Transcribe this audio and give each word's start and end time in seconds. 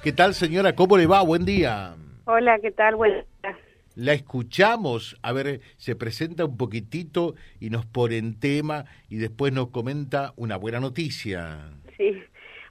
¿Qué 0.00 0.12
tal, 0.12 0.32
señora? 0.34 0.76
¿Cómo 0.76 0.96
le 0.96 1.08
va? 1.08 1.22
Buen 1.22 1.44
día. 1.44 1.96
Hola, 2.26 2.60
¿qué 2.60 2.70
tal? 2.70 2.94
Buenas 2.94 3.26
La 3.96 4.12
escuchamos, 4.12 5.18
a 5.22 5.32
ver, 5.32 5.60
se 5.76 5.96
presenta 5.96 6.44
un 6.44 6.56
poquitito 6.56 7.34
y 7.58 7.70
nos 7.70 7.84
pone 7.84 8.16
en 8.16 8.38
tema 8.38 8.84
y 9.08 9.16
después 9.16 9.52
nos 9.52 9.70
comenta 9.70 10.34
una 10.36 10.56
buena 10.56 10.78
noticia. 10.78 11.72
Sí, 11.96 12.16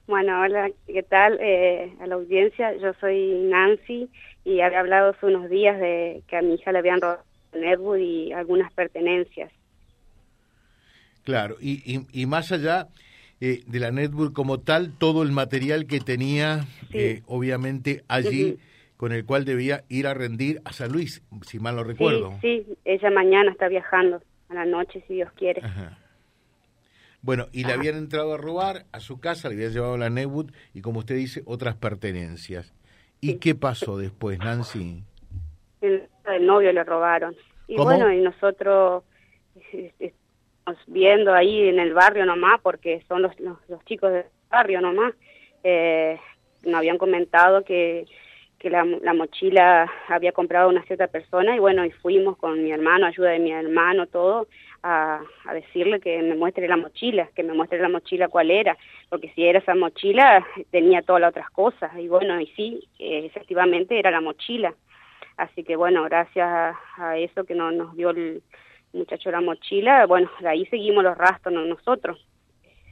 bueno, 0.07 0.39
hola, 0.39 0.69
¿qué 0.85 1.03
tal? 1.03 1.37
Eh, 1.41 1.93
a 1.99 2.07
la 2.07 2.15
audiencia, 2.15 2.73
yo 2.77 2.93
soy 3.01 3.41
Nancy 3.43 4.09
y 4.45 4.61
había 4.61 4.79
hablado 4.79 5.09
hace 5.09 5.25
unos 5.25 5.49
días 5.49 5.77
de 5.81 6.23
que 6.29 6.37
a 6.37 6.41
mi 6.41 6.53
hija 6.53 6.71
le 6.71 6.79
habían 6.79 7.01
robado 7.01 7.25
Netwood 7.51 7.97
y 7.97 8.31
algunas 8.31 8.71
pertenencias. 8.71 9.51
Claro, 11.25 11.57
y, 11.59 11.83
y, 11.93 12.07
y 12.13 12.25
más 12.25 12.53
allá 12.53 12.87
eh, 13.39 13.63
de 13.67 13.79
la 13.79 13.91
network 13.91 14.33
como 14.33 14.61
tal, 14.61 14.93
todo 14.97 15.21
el 15.21 15.31
material 15.31 15.85
que 15.85 15.99
tenía, 15.99 16.65
eh, 16.93 17.21
obviamente, 17.27 18.03
allí, 18.07 18.57
con 18.97 19.11
el 19.11 19.25
cual 19.25 19.45
debía 19.45 19.83
ir 19.89 20.07
a 20.07 20.13
rendir 20.13 20.61
a 20.65 20.73
San 20.73 20.91
Luis, 20.91 21.23
si 21.45 21.59
mal 21.59 21.75
no 21.75 21.83
recuerdo. 21.83 22.31
Sí, 22.41 22.65
sí, 22.67 22.77
ella 22.85 23.09
mañana 23.11 23.51
está 23.51 23.67
viajando, 23.67 24.21
a 24.49 24.53
la 24.53 24.65
noche, 24.65 25.03
si 25.07 25.15
Dios 25.15 25.31
quiere. 25.33 25.61
Bueno, 27.21 27.47
y 27.51 27.65
le 27.65 27.73
habían 27.73 27.97
entrado 27.97 28.33
a 28.33 28.37
robar 28.37 28.85
a 28.91 28.99
su 28.99 29.19
casa, 29.19 29.49
le 29.49 29.55
habían 29.55 29.73
llevado 29.73 29.97
la 29.97 30.09
Netwood 30.09 30.51
y, 30.73 30.81
como 30.81 30.99
usted 30.99 31.15
dice, 31.15 31.41
otras 31.45 31.75
pertenencias. 31.75 32.73
¿Y 33.19 33.39
qué 33.39 33.55
pasó 33.55 33.97
después, 33.97 34.39
Nancy? 34.39 35.03
El, 35.81 36.07
el 36.25 36.45
novio 36.45 36.71
le 36.71 36.83
robaron. 36.83 37.35
Y 37.67 37.75
bueno, 37.75 38.11
y 38.13 38.21
nosotros 38.21 39.03
viendo 40.87 41.33
ahí 41.33 41.69
en 41.69 41.79
el 41.79 41.93
barrio 41.93 42.25
nomás, 42.25 42.59
porque 42.61 43.03
son 43.07 43.21
los, 43.21 43.39
los, 43.39 43.57
chicos 43.85 44.11
del 44.11 44.25
barrio 44.49 44.81
nomás, 44.81 45.13
eh, 45.63 46.19
nos 46.63 46.75
habían 46.75 46.97
comentado 46.97 47.63
que, 47.63 48.05
que 48.59 48.69
la, 48.69 48.83
la, 48.83 49.13
mochila 49.13 49.91
había 50.07 50.31
comprado 50.31 50.69
una 50.69 50.83
cierta 50.83 51.07
persona 51.07 51.55
y 51.55 51.59
bueno, 51.59 51.85
y 51.85 51.91
fuimos 51.91 52.37
con 52.37 52.63
mi 52.63 52.71
hermano, 52.71 53.05
ayuda 53.05 53.31
de 53.31 53.39
mi 53.39 53.51
hermano, 53.51 54.07
todo, 54.07 54.47
a, 54.83 55.21
a 55.45 55.53
decirle 55.53 55.99
que 55.99 56.21
me 56.21 56.35
muestre 56.35 56.67
la 56.67 56.77
mochila, 56.77 57.29
que 57.35 57.43
me 57.43 57.53
muestre 57.53 57.79
la 57.79 57.89
mochila 57.89 58.27
cuál 58.27 58.51
era, 58.51 58.77
porque 59.09 59.31
si 59.35 59.45
era 59.45 59.59
esa 59.59 59.75
mochila 59.75 60.45
tenía 60.71 61.01
todas 61.01 61.21
las 61.21 61.29
otras 61.29 61.49
cosas 61.51 61.91
y 61.97 62.07
bueno, 62.07 62.39
y 62.39 62.47
sí, 62.47 62.87
efectivamente 62.99 63.99
era 63.99 64.11
la 64.11 64.21
mochila. 64.21 64.73
Así 65.37 65.63
que 65.63 65.75
bueno, 65.75 66.03
gracias 66.03 66.47
a, 66.47 66.79
a 66.97 67.17
eso 67.17 67.43
que 67.43 67.53
no, 67.53 67.71
nos 67.71 67.95
dio 67.95 68.09
el, 68.09 68.41
muchacho 68.93 69.31
la 69.31 69.41
mochila, 69.41 70.05
bueno, 70.05 70.29
ahí 70.45 70.65
seguimos 70.67 71.03
los 71.03 71.17
rastros 71.17 71.53
nosotros. 71.53 72.25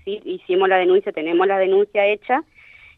Sí, 0.03 0.21
hicimos 0.23 0.69
la 0.69 0.77
denuncia, 0.77 1.11
tenemos 1.11 1.47
la 1.47 1.57
denuncia 1.57 2.05
hecha 2.05 2.43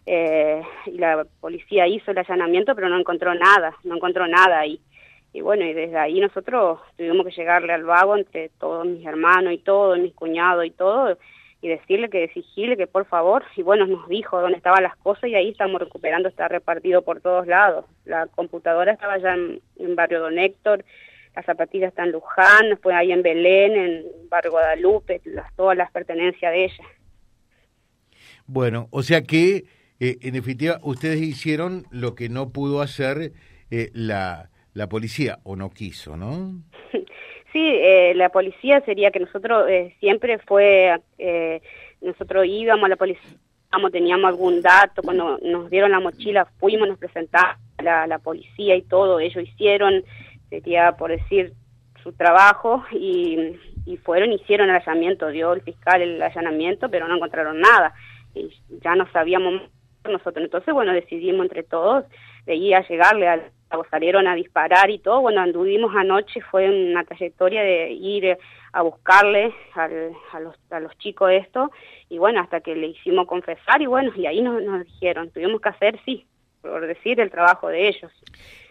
eh, 0.09 0.61
y 0.86 0.97
la 0.97 1.25
policía 1.41 1.86
hizo 1.86 2.11
el 2.11 2.17
allanamiento, 2.17 2.73
pero 2.75 2.88
no 2.88 2.97
encontró 2.97 3.36
nada, 3.36 3.75
no 3.83 3.97
encontró 3.97 4.25
nada 4.25 4.59
ahí. 4.59 4.80
Y 5.33 5.41
bueno, 5.41 5.66
y 5.66 5.73
desde 5.73 5.97
ahí 5.97 6.22
nosotros 6.22 6.80
tuvimos 6.95 7.25
que 7.25 7.33
llegarle 7.33 7.73
al 7.73 7.83
vago 7.83 8.16
entre 8.16 8.47
todos 8.58 8.88
mis 8.88 9.05
hermanos 9.05 9.52
y 9.52 9.58
todos, 9.58 9.99
mis 9.99 10.14
cuñados 10.14 10.66
y 10.66 10.72
todo, 10.72 11.17
y 11.61 11.67
decirle 11.67 12.09
que 12.09 12.23
exigirle 12.23 12.77
que 12.77 12.88
por 12.88 13.05
favor, 13.05 13.44
y 13.58 13.64
bueno, 13.64 13.86
nos 13.86 14.08
dijo 14.08 14.39
dónde 14.39 14.58
estaban 14.58 14.81
las 14.81 14.95
cosas 14.95 15.30
y 15.30 15.36
ahí 15.36 15.49
estamos 15.49 15.81
recuperando, 15.81 16.30
está 16.30 16.47
repartido 16.47 17.02
por 17.02 17.19
todos 17.19 17.45
lados. 17.45 17.83
La 18.05 18.27
computadora 18.27 18.94
estaba 18.94 19.17
ya 19.17 19.33
en, 19.33 19.95
Barrio 19.97 20.21
Don 20.21 20.39
Héctor, 20.39 20.86
las 21.36 21.45
zapatillas 21.45 21.89
están 21.89 22.05
en 22.05 22.11
Luján, 22.14 22.80
fue 22.81 22.94
ahí 22.94 23.11
en 23.11 23.23
Belén, 23.23 23.73
en 23.73 24.05
Barrio 24.30 24.52
Guadalupe, 24.52 25.19
las, 25.25 25.53
todas 25.58 25.75
las 25.75 25.92
pertenencias 25.92 26.49
de 26.53 26.64
ella. 26.64 26.83
Bueno, 28.45 28.88
o 28.92 29.03
sea 29.03 29.21
que 29.23 29.66
eh, 29.99 30.17
en 30.21 30.33
definitiva 30.33 30.79
ustedes 30.83 31.21
hicieron 31.21 31.85
lo 31.91 32.15
que 32.15 32.29
no 32.29 32.49
pudo 32.51 32.81
hacer 32.81 33.33
eh, 33.71 33.89
la, 33.93 34.49
la 34.73 34.87
policía 34.87 35.39
o 35.43 35.55
no 35.55 35.69
quiso, 35.69 36.15
¿no? 36.17 36.61
Sí, 37.53 37.59
eh, 37.63 38.13
la 38.13 38.29
policía 38.29 38.81
sería 38.81 39.09
que 39.09 39.21
nosotros 39.21 39.67
eh, 39.69 39.95
siempre 39.99 40.37
fue, 40.37 40.99
eh, 41.17 41.61
nosotros 42.02 42.45
íbamos 42.45 42.86
a 42.86 42.89
la 42.89 42.97
policía, 42.97 43.31
teníamos 43.91 44.25
algún 44.25 44.61
dato, 44.61 45.02
cuando 45.02 45.39
nos 45.41 45.69
dieron 45.69 45.91
la 45.91 45.99
mochila 45.99 46.45
fuimos, 46.59 46.87
nos 46.87 46.99
presentamos 46.99 47.57
a 47.77 47.83
la, 47.83 48.05
la 48.05 48.19
policía 48.19 48.75
y 48.75 48.81
todo, 48.81 49.19
ellos 49.19 49.43
hicieron 49.43 50.03
sería 50.49 50.97
por 50.97 51.09
decir 51.09 51.53
su 52.03 52.11
trabajo 52.13 52.83
y, 52.91 53.57
y 53.86 53.97
fueron, 53.97 54.33
hicieron 54.33 54.69
el 54.69 54.75
allanamiento, 54.75 55.30
dio 55.30 55.53
el 55.53 55.61
fiscal 55.61 56.02
el 56.02 56.21
allanamiento, 56.21 56.89
pero 56.89 57.07
no 57.07 57.15
encontraron 57.15 57.59
nada 57.59 57.93
y 58.36 58.49
ya 58.83 58.95
no 58.95 59.09
sabíamos 59.11 59.63
nosotros. 60.09 60.43
Entonces, 60.43 60.73
bueno, 60.73 60.93
decidimos 60.93 61.45
entre 61.45 61.63
todos 61.63 62.05
de 62.45 62.55
ir 62.55 62.75
a 62.75 62.87
llegarle 62.87 63.27
al 63.27 63.51
salieron 63.89 64.27
a 64.27 64.35
disparar 64.35 64.89
y 64.89 64.99
todo, 64.99 65.21
bueno, 65.21 65.41
anduvimos 65.41 65.93
anoche, 65.95 66.41
fue 66.41 66.69
una 66.69 67.03
trayectoria 67.03 67.61
de 67.61 67.91
ir 67.91 68.37
a 68.71 68.81
buscarle 68.81 69.53
al, 69.73 70.13
a, 70.31 70.39
los, 70.39 70.55
a 70.69 70.79
los 70.79 70.97
chicos 70.97 71.31
esto, 71.31 71.71
y 72.09 72.17
bueno, 72.17 72.41
hasta 72.41 72.61
que 72.61 72.75
le 72.75 72.87
hicimos 72.87 73.27
confesar, 73.27 73.81
y 73.81 73.85
bueno, 73.85 74.11
y 74.15 74.25
ahí 74.25 74.41
nos, 74.41 74.61
nos 74.63 74.85
dijeron, 74.85 75.29
tuvimos 75.31 75.61
que 75.61 75.69
hacer, 75.69 75.99
sí, 76.05 76.25
por 76.61 76.85
decir, 76.85 77.19
el 77.19 77.31
trabajo 77.31 77.67
de 77.67 77.87
ellos. 77.87 78.11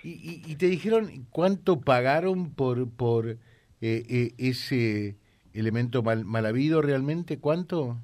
¿Y, 0.03 0.43
y, 0.47 0.57
te 0.57 0.67
dijeron 0.67 1.09
cuánto 1.31 1.81
pagaron 1.81 2.55
por, 2.55 2.89
por 2.97 3.29
eh, 3.29 3.39
eh, 3.81 4.33
ese 4.39 5.17
elemento 5.53 6.03
mal, 6.03 6.25
mal 6.25 6.47
habido 6.47 6.81
realmente? 6.81 7.41
¿Cuánto? 7.41 7.97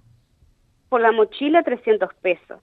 Por 0.88 1.00
la 1.00 1.12
mochila 1.12 1.62
300 1.62 2.12
pesos 2.14 2.60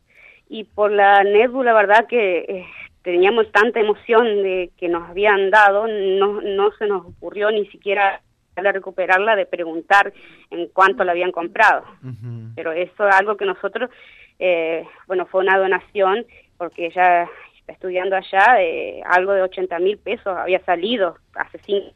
y 0.49 0.63
por 0.65 0.91
la 0.91 1.23
Netbu 1.23 1.63
la 1.63 1.73
verdad 1.73 2.07
que 2.07 2.39
eh, 2.39 2.65
teníamos 3.03 3.51
tanta 3.51 3.79
emoción 3.79 4.25
de 4.43 4.71
que 4.77 4.89
nos 4.89 5.09
habían 5.09 5.49
dado, 5.51 5.87
no, 5.87 6.41
no 6.41 6.71
se 6.73 6.87
nos 6.87 7.05
ocurrió 7.05 7.51
ni 7.51 7.65
siquiera 7.67 8.21
a 8.55 8.71
recuperarla 8.71 9.37
de 9.37 9.45
preguntar 9.45 10.11
en 10.51 10.67
cuánto 10.67 11.05
la 11.05 11.13
habían 11.13 11.31
comprado. 11.31 11.83
Uh 12.03 12.07
-huh. 12.07 12.51
Pero 12.55 12.73
eso 12.73 13.07
es 13.07 13.15
algo 13.15 13.37
que 13.37 13.45
nosotros, 13.45 13.89
eh, 14.37 14.85
bueno, 15.07 15.25
fue 15.27 15.41
una 15.41 15.57
donación 15.57 16.25
porque 16.57 16.89
ya 16.89 17.29
estudiando 17.67 18.15
allá, 18.15 18.61
eh, 18.61 19.01
algo 19.05 19.31
de 19.33 19.43
80 19.43 19.79
mil 19.79 19.97
pesos 19.97 20.35
había 20.35 20.59
salido 20.65 21.15
hace 21.35 21.59
cinco. 21.59 21.93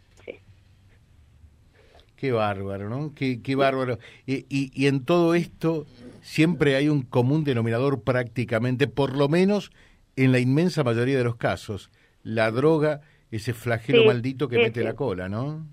Qué 2.24 2.32
bárbaro, 2.32 2.88
¿no? 2.88 3.14
Qué, 3.14 3.42
qué 3.42 3.58
bárbaro. 3.58 4.00
Y, 4.26 4.46
y, 4.48 4.72
y, 4.74 4.88
en 4.88 5.04
todo 5.04 5.36
esto 5.36 5.86
siempre 6.22 6.78
hay 6.78 6.88
un 6.88 7.02
común 7.02 7.44
denominador 7.44 8.04
prácticamente, 8.04 8.88
por 8.88 9.14
lo 9.14 9.28
menos 9.28 9.72
en 10.16 10.32
la 10.32 10.40
inmensa 10.40 10.86
mayoría 10.86 11.18
de 11.18 11.26
los 11.26 11.36
casos, 11.36 11.92
la 12.24 12.50
droga, 12.50 13.02
ese 13.30 13.54
flagelo 13.54 14.04
sí, 14.04 14.08
maldito 14.08 14.48
que 14.48 14.56
sí, 14.56 14.62
mete 14.62 14.80
sí. 14.80 14.86
la 14.86 14.94
cola, 14.94 15.28
¿no? 15.28 15.68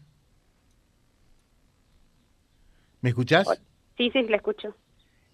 ¿Me 3.00 3.10
escuchás? 3.10 3.46
Sí, 3.96 4.10
sí, 4.10 4.22
la 4.24 4.38
escucho. 4.38 4.74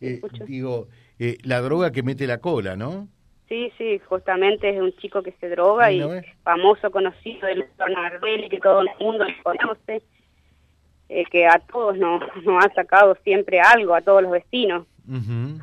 Eh, 0.03 0.21
escucho. 0.23 0.45
Digo, 0.45 0.89
eh, 1.19 1.39
la 1.45 1.63
droga 1.63 1.93
que 1.93 2.03
mete 2.03 2.27
la 2.27 2.43
cola, 2.43 2.77
¿no? 2.77 3.09
Sí, 3.49 3.73
sí, 3.79 4.03
justamente 4.07 4.69
es 4.69 4.83
un 4.83 4.95
chico 4.97 5.23
que 5.23 5.33
se 5.41 5.49
droga 5.49 5.91
y, 5.91 6.03
famoso, 6.43 6.91
conocido 6.91 7.49
del 7.49 7.65
y 7.65 8.49
que 8.51 8.59
todo 8.59 8.83
el 8.83 8.91
mundo 9.01 9.25
lo 9.25 9.43
conoce, 9.43 10.03
eh, 11.09 11.25
que 11.31 11.47
a 11.47 11.59
todos 11.59 11.97
nos, 11.97 12.23
nos 12.45 12.65
ha 12.65 12.73
sacado 12.75 13.17
siempre 13.25 13.61
algo, 13.61 13.95
a 13.95 14.01
todos 14.01 14.23
los 14.23 14.33
vecinos. 14.33 14.87
Uh 15.07 15.13
-huh. 15.13 15.63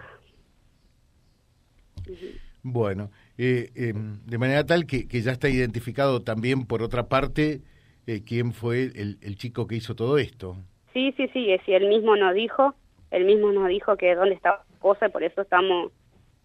Uh 2.08 2.12
-huh. 2.12 2.40
Bueno, 2.64 3.10
eh, 3.38 3.72
eh, 3.76 3.94
de 3.94 4.38
manera 4.38 4.66
tal 4.66 4.86
que, 4.86 5.08
que, 5.08 5.22
ya 5.22 5.34
está 5.34 5.50
identificado 5.50 6.22
también, 6.22 6.66
por 6.66 6.82
otra 6.82 7.10
parte, 7.10 7.62
eh, 8.08 8.22
quién 8.26 8.54
fue 8.54 8.84
el, 8.84 9.18
el, 9.22 9.36
chico 9.36 9.68
que 9.68 9.76
hizo 9.76 9.96
todo 9.96 10.18
esto. 10.18 10.56
Sí, 10.94 11.14
sí, 11.18 11.28
sí, 11.34 11.48
sí, 11.66 11.74
él 11.74 11.90
mismo 11.90 12.16
nos 12.16 12.34
dijo, 12.34 12.74
él 13.12 13.26
mismo 13.26 13.52
nos 13.52 13.68
dijo 13.68 13.98
que 13.98 14.16
dónde 14.16 14.36
estaba 14.36 14.64
la 14.70 14.80
cosa, 14.80 15.10
por 15.10 15.24
eso 15.24 15.42
estamos 15.42 15.92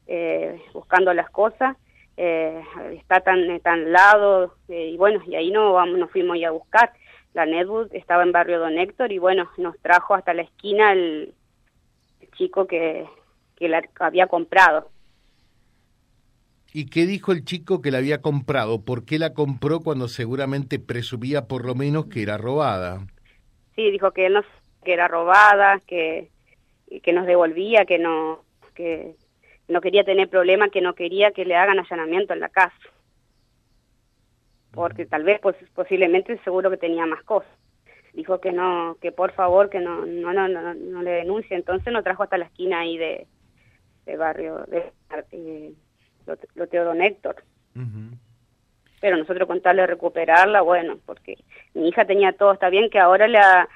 eh, 0.09 0.61
buscando 0.73 1.15
las 1.15 1.31
cosas, 1.31 1.77
eh, 2.17 2.61
está 2.97 3.21
tan 3.21 3.61
tan 3.61 3.93
lado 3.93 4.55
y 4.69 4.97
bueno, 4.97 5.23
y 5.27 5.37
ahí 5.37 5.53
no 5.53 5.75
vamos, 5.75 5.99
nos 5.99 6.11
fuimos 6.11 6.37
a 6.43 6.51
buscar. 6.51 6.93
La 7.35 7.47
Netwood 7.47 7.95
estaba 7.95 8.23
en 8.23 8.33
barrio 8.33 8.59
Don 8.59 8.79
Héctor 8.79 9.13
y 9.13 9.19
bueno, 9.19 9.51
nos 9.59 9.79
trajo 9.79 10.15
hasta 10.15 10.35
la 10.35 10.43
esquina 10.43 10.93
el, 10.93 11.35
el 12.21 12.31
chico 12.33 12.67
que, 12.67 13.07
que 13.57 13.69
la 13.69 13.83
había 14.01 14.27
comprado. 14.27 14.91
¿Y 16.73 16.87
qué 16.87 17.07
dijo 17.07 17.33
el 17.33 17.45
chico 17.45 17.81
que 17.81 17.91
la 17.91 17.99
había 17.99 18.21
comprado? 18.21 18.85
¿Por 18.85 19.05
qué 19.05 19.19
la 19.19 19.33
compró 19.33 19.81
cuando 19.81 20.07
seguramente 20.09 20.79
presumía 20.79 21.47
por 21.47 21.65
lo 21.65 21.75
menos 21.75 22.07
que 22.07 22.23
era 22.23 22.37
robada? 22.37 23.07
Sí, 23.75 23.91
dijo 23.91 24.13
que 24.13 24.29
no 24.29 24.43
que 24.85 24.93
era 24.93 25.09
robada, 25.09 25.81
que 25.87 26.29
que 27.03 27.13
nos 27.13 27.27
devolvía, 27.27 27.85
que 27.85 27.99
no 27.99 28.45
que 28.75 29.17
no 29.67 29.81
quería 29.81 30.05
tener 30.05 30.29
problemas, 30.29 30.71
que 30.71 30.81
no 30.81 30.95
quería 30.95 31.31
que 31.33 31.45
le 31.45 31.57
hagan 31.57 31.79
allanamiento 31.79 32.33
en 32.33 32.41
la 32.41 32.49
casa. 32.49 32.77
Porque 34.73 35.07
tal 35.07 35.25
vez, 35.25 35.41
pues 35.41 35.57
posiblemente, 35.75 36.39
seguro 36.45 36.71
que 36.71 36.77
tenía 36.77 37.07
más 37.07 37.23
cosas. 37.25 37.51
Dijo 38.13 38.41
que 38.41 38.53
no, 38.53 38.97
que 39.01 39.13
por 39.13 39.33
favor, 39.33 39.71
que 39.71 39.81
no 39.81 40.05
no 40.05 40.33
no 40.33 40.49
no, 40.49 40.75
no 40.75 41.03
le 41.03 41.11
denuncie. 41.11 41.57
Entonces 41.57 41.93
nos 41.93 42.05
trajo 42.05 42.23
hasta 42.23 42.39
la 42.39 42.47
esquina 42.47 42.81
ahí 42.81 42.99
de, 42.99 43.27
de 44.07 44.17
barrio, 44.17 44.65
de, 44.69 44.93
eh, 45.33 45.73
lo, 46.27 46.67
lo 46.85 46.95
Néctor. 46.95 47.37
Pero 49.01 49.17
nosotros 49.17 49.47
con 49.47 49.61
tal 49.61 49.77
de 49.77 49.87
recuperarla, 49.87 50.63
bueno, 50.63 50.99
porque 51.07 51.37
mi 51.75 51.89
hija 51.89 52.05
tenía 52.05 52.33
todo, 52.33 52.53
está 52.53 52.69
bien 52.69 52.91
que 52.91 52.99
ahora 52.99 53.29
la, 53.29 53.69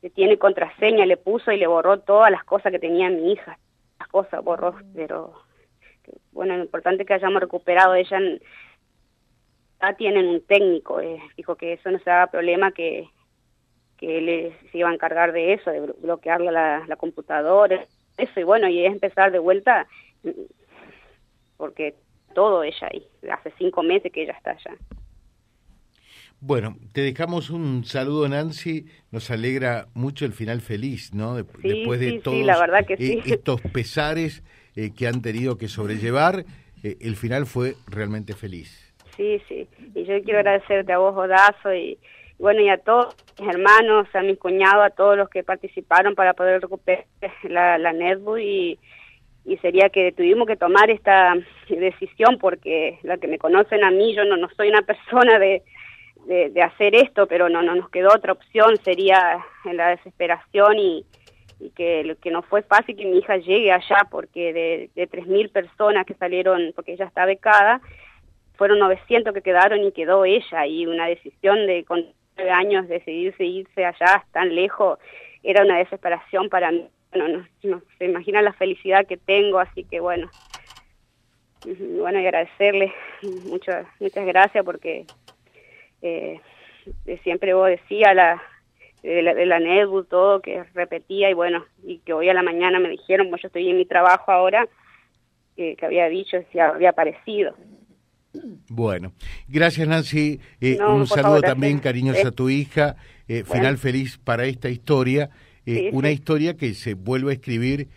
le 0.00 0.10
tiene 0.10 0.38
contraseña, 0.38 1.04
le 1.04 1.16
puso 1.16 1.52
y 1.52 1.58
le 1.58 1.66
borró 1.66 2.00
todas 2.00 2.30
las 2.30 2.44
cosas 2.44 2.72
que 2.72 2.78
tenía 2.78 3.10
mi 3.10 3.32
hija, 3.32 3.58
las 3.98 4.08
cosas 4.08 4.42
borró, 4.42 4.74
pero 4.94 5.34
bueno, 6.32 6.56
lo 6.56 6.62
importante 6.62 7.02
es 7.02 7.06
que 7.06 7.14
hayamos 7.14 7.42
recuperado, 7.42 7.94
ella 7.94 8.18
ya 9.80 9.94
tienen 9.94 10.26
un 10.26 10.40
técnico, 10.42 11.00
eh, 11.00 11.20
dijo 11.36 11.56
que 11.56 11.74
eso 11.74 11.90
no 11.90 11.98
se 11.98 12.10
haga 12.10 12.26
problema, 12.28 12.72
que, 12.72 13.08
que 13.96 14.18
él 14.18 14.54
se 14.70 14.78
iba 14.78 14.90
a 14.90 14.94
encargar 14.94 15.32
de 15.32 15.54
eso, 15.54 15.70
de 15.70 15.80
bloquearle 15.80 16.52
la, 16.52 16.84
la 16.86 16.96
computadora, 16.96 17.84
eso, 18.16 18.40
y 18.40 18.42
bueno, 18.42 18.68
y 18.68 18.84
es 18.84 18.92
empezar 18.92 19.32
de 19.32 19.38
vuelta, 19.38 19.86
porque 21.56 21.94
todo 22.34 22.62
ella 22.62 22.88
ahí, 22.92 23.06
hace 23.30 23.52
cinco 23.58 23.82
meses 23.82 24.12
que 24.12 24.22
ella 24.22 24.32
está 24.32 24.52
allá. 24.52 24.76
Bueno, 26.42 26.78
te 26.92 27.02
dejamos 27.02 27.50
un 27.50 27.84
saludo, 27.84 28.26
Nancy. 28.26 28.86
Nos 29.10 29.30
alegra 29.30 29.88
mucho 29.92 30.24
el 30.24 30.32
final 30.32 30.62
feliz, 30.62 31.12
¿no? 31.12 31.34
Después 31.36 32.00
de 32.00 32.18
todos 32.20 32.46
la 32.46 32.58
verdad 32.58 32.86
que 32.86 32.94
eh, 32.94 33.22
estos 33.26 33.60
pesares 33.60 34.42
eh, 34.74 34.90
que 34.96 35.06
han 35.06 35.20
tenido 35.20 35.58
que 35.58 35.68
sobrellevar, 35.68 36.46
eh, 36.82 36.96
el 37.00 37.16
final 37.16 37.44
fue 37.44 37.74
realmente 37.86 38.34
feliz. 38.34 38.89
Sí, 39.20 39.38
sí. 39.48 39.68
Y 39.94 40.04
yo 40.04 40.22
quiero 40.22 40.38
agradecerte 40.38 40.94
a 40.94 40.98
vos, 40.98 41.14
Odazo, 41.14 41.74
y, 41.74 41.98
bueno, 42.38 42.62
y 42.62 42.70
a 42.70 42.78
todos 42.78 43.14
mis 43.38 43.50
hermanos, 43.50 44.08
a 44.14 44.22
mis 44.22 44.38
cuñados, 44.38 44.82
a 44.82 44.88
todos 44.88 45.14
los 45.14 45.28
que 45.28 45.42
participaron 45.42 46.14
para 46.14 46.32
poder 46.32 46.62
recuperar 46.62 47.04
la, 47.42 47.76
la 47.76 47.92
netbook 47.92 48.38
y, 48.38 48.78
y 49.44 49.56
sería 49.58 49.90
que 49.90 50.12
tuvimos 50.12 50.46
que 50.46 50.56
tomar 50.56 50.88
esta 50.88 51.34
decisión 51.68 52.38
porque 52.40 52.98
la 53.02 53.18
que 53.18 53.28
me 53.28 53.36
conocen 53.36 53.84
a 53.84 53.90
mí, 53.90 54.14
yo 54.14 54.24
no, 54.24 54.38
no 54.38 54.48
soy 54.56 54.70
una 54.70 54.80
persona 54.86 55.38
de 55.38 55.64
de, 56.26 56.62
hacer 56.62 56.94
esto, 56.94 57.26
pero 57.26 57.48
no, 57.48 57.62
no 57.62 57.74
nos 57.74 57.90
quedó 57.90 58.10
otra 58.14 58.32
opción, 58.32 58.76
sería 58.84 59.44
en 59.64 59.76
la 59.76 59.88
desesperación 59.88 60.78
y, 60.78 61.04
y 61.58 61.70
que, 61.70 62.16
que 62.22 62.30
no 62.30 62.42
fue 62.42 62.62
fácil 62.62 62.96
que 62.96 63.06
mi 63.06 63.18
hija 63.18 63.36
llegue 63.36 63.72
allá, 63.72 64.06
porque 64.10 64.52
de, 64.52 64.90
de 64.94 65.08
3.000 65.08 65.50
personas 65.50 66.06
que 66.06 66.14
salieron, 66.14 66.72
porque 66.74 66.92
ella 66.92 67.06
está 67.06 67.24
becada, 67.24 67.80
fueron 68.60 68.78
900 68.78 69.32
que 69.32 69.40
quedaron 69.40 69.82
y 69.82 69.90
quedó 69.90 70.26
ella, 70.26 70.66
y 70.66 70.84
una 70.84 71.06
decisión 71.06 71.66
de 71.66 71.82
con 71.82 72.04
nueve 72.36 72.50
años 72.50 72.88
decidirse 72.88 73.42
irse 73.42 73.86
allá 73.86 74.26
tan 74.32 74.54
lejos, 74.54 74.98
era 75.42 75.64
una 75.64 75.78
desesperación 75.78 76.50
para 76.50 76.70
mí. 76.70 76.86
Bueno, 77.10 77.46
no, 77.62 77.80
se 77.96 78.04
imagina 78.04 78.42
la 78.42 78.52
felicidad 78.52 79.06
que 79.06 79.16
tengo, 79.16 79.60
así 79.60 79.84
que 79.84 80.00
bueno, 80.00 80.28
bueno, 82.02 82.20
y 82.20 82.26
agradecerle 82.26 82.92
muchas, 83.46 83.86
muchas 83.98 84.26
gracias 84.26 84.62
porque 84.62 85.06
eh, 86.02 86.38
siempre 87.22 87.54
vos 87.54 87.66
decía 87.66 88.12
la, 88.12 88.42
la, 89.02 89.32
de 89.32 89.46
la 89.46 89.58
todo, 90.06 90.42
que 90.42 90.64
repetía 90.74 91.30
y 91.30 91.32
bueno, 91.32 91.64
y 91.82 92.00
que 92.00 92.12
hoy 92.12 92.28
a 92.28 92.34
la 92.34 92.42
mañana 92.42 92.78
me 92.78 92.90
dijeron, 92.90 93.30
pues 93.30 93.40
yo 93.40 93.46
estoy 93.46 93.70
en 93.70 93.78
mi 93.78 93.86
trabajo 93.86 94.30
ahora, 94.30 94.68
que 95.56 95.78
había 95.80 96.10
dicho, 96.10 96.36
si 96.52 96.58
había 96.58 96.90
aparecido. 96.90 97.54
Bueno, 98.80 99.12
gracias 99.46 99.86
Nancy. 99.86 100.40
Eh, 100.58 100.78
un 100.80 101.06
saludo 101.06 101.42
también 101.42 101.80
cariñoso 101.80 102.28
a 102.28 102.30
tu 102.30 102.48
hija. 102.48 102.96
Eh, 103.28 103.44
final 103.44 103.76
feliz 103.76 104.16
para 104.16 104.46
esta 104.46 104.70
historia. 104.70 105.28
Eh, 105.66 105.90
una 105.92 106.10
historia 106.10 106.56
que 106.56 106.72
se 106.72 106.94
vuelve 106.94 107.32
a 107.32 107.34
escribir 107.34 107.90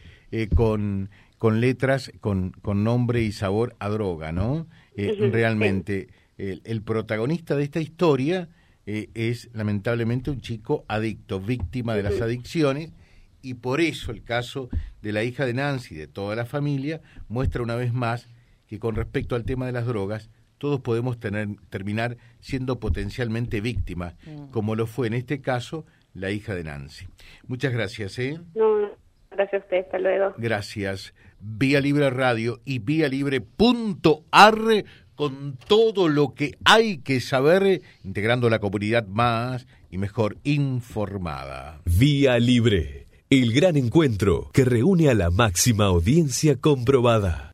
con, 0.54 1.10
con 1.38 1.62
letras, 1.62 2.12
con, 2.20 2.52
con 2.52 2.84
nombre 2.84 3.22
y 3.22 3.32
sabor 3.32 3.78
a 3.80 3.88
droga, 3.88 4.34
¿no? 4.34 4.68
realmente 4.98 6.10
el, 6.38 6.82
protagonista 6.82 7.56
de 7.56 7.64
esta 7.64 7.80
historia 7.80 8.50
eh, 8.86 9.10
es 9.14 9.50
lamentablemente 9.54 10.32
un 10.32 10.42
chico 10.42 10.84
adicto, 10.90 11.40
víctima 11.40 11.96
de 11.96 12.04
las 12.04 12.20
adicciones, 12.20 12.92
y 13.42 13.54
por 13.54 13.80
eso 13.80 14.12
el 14.12 14.22
caso 14.22 14.68
de 15.02 15.14
la 15.14 15.24
hija 15.24 15.46
de 15.46 15.54
Nancy 15.54 15.96
y 15.96 15.98
de 15.98 16.08
toda 16.08 16.36
la 16.36 16.46
familia 16.46 17.00
muestra 17.30 17.64
una 17.64 17.76
vez 17.76 17.94
más 17.94 18.28
que 18.68 18.80
con 18.80 18.96
respecto 18.96 19.36
al 19.36 19.46
tema 19.46 19.66
de 19.66 19.72
las 19.72 19.86
drogas, 19.86 20.30
todos 20.64 20.80
podemos 20.80 21.20
tener, 21.20 21.50
terminar 21.70 22.16
siendo 22.40 22.80
potencialmente 22.80 23.60
víctimas, 23.60 24.16
mm. 24.26 24.46
como 24.52 24.76
lo 24.76 24.88
fue 24.88 25.08
en 25.08 25.14
este 25.14 25.42
caso 25.42 25.86
la 26.14 26.32
hija 26.32 26.56
de 26.56 26.64
Nancy. 26.64 27.06
Muchas 27.48 27.74
gracias. 27.74 28.18
¿eh? 28.18 28.40
No, 28.56 28.90
gracias 29.30 29.62
a 29.62 29.66
usted, 29.66 29.80
hasta 29.80 30.00
luego. 30.00 30.34
Gracias. 30.38 31.14
Vía 31.42 31.82
Libre 31.82 32.10
Radio 32.12 32.62
y 32.64 32.80
vía 32.80 33.10
libre.ar 33.10 34.86
con 35.16 35.58
todo 35.68 36.08
lo 36.08 36.34
que 36.34 36.58
hay 36.64 37.00
que 37.00 37.20
saber, 37.20 37.82
integrando 38.06 38.50
la 38.50 38.60
comunidad 38.60 39.06
más 39.06 39.68
y 39.92 39.98
mejor 39.98 40.38
informada. 40.46 41.82
Vía 41.84 42.40
Libre, 42.40 43.08
el 43.30 43.52
gran 43.52 43.76
encuentro 43.76 44.50
que 44.54 44.64
reúne 44.64 45.10
a 45.10 45.14
la 45.14 45.30
máxima 45.30 45.88
audiencia 45.88 46.56
comprobada. 46.56 47.53